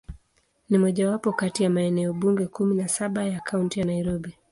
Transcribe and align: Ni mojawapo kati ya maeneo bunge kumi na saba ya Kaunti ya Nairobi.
Ni 0.69 0.77
mojawapo 0.77 1.33
kati 1.33 1.63
ya 1.63 1.69
maeneo 1.69 2.13
bunge 2.13 2.47
kumi 2.47 2.75
na 2.75 2.87
saba 2.87 3.23
ya 3.25 3.39
Kaunti 3.39 3.79
ya 3.79 3.85
Nairobi. 3.85 4.35